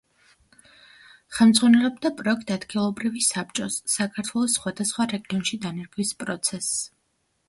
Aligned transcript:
ხელმძღვანელობდა 1.39 2.09
პროექტ 2.21 2.53
„ადგილობრივი 2.55 3.21
საბჭოს“ 3.25 3.77
საქართველოს 3.97 4.55
სხვადასხვა 4.61 5.07
რეგიონში 5.13 5.61
დანერგვის 5.67 6.15
პროცესს. 6.25 6.81